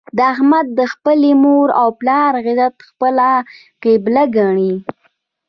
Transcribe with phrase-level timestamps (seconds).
[0.31, 3.29] احمد د خپلې مور او پلار عزت خپله
[3.83, 4.73] قبله ګڼي.